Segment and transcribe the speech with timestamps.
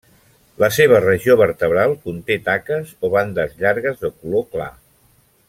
[0.61, 4.73] La seva regió vertebral conté taques o bandes llargues de color clar.